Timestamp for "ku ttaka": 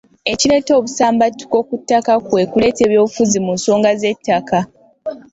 1.67-2.13